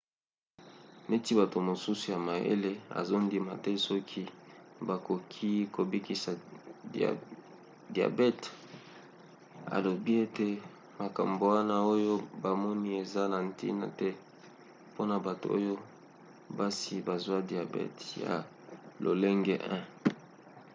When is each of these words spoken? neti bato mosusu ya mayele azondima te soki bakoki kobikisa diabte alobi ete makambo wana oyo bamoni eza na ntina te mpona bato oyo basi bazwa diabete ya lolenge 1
neti 1.09 1.31
bato 1.39 1.57
mosusu 1.67 2.05
ya 2.13 2.19
mayele 2.27 2.71
azondima 2.99 3.51
te 3.63 3.71
soki 3.87 4.21
bakoki 4.87 5.51
kobikisa 5.75 6.31
diabte 7.93 8.49
alobi 9.75 10.13
ete 10.25 10.47
makambo 11.01 11.43
wana 11.55 11.75
oyo 11.93 12.13
bamoni 12.43 12.89
eza 13.01 13.23
na 13.31 13.39
ntina 13.47 13.85
te 13.99 14.09
mpona 14.91 15.15
bato 15.25 15.45
oyo 15.57 15.73
basi 16.57 16.93
bazwa 17.07 17.37
diabete 17.49 18.05
ya 18.25 18.35
lolenge 19.03 19.55
1 19.75 19.79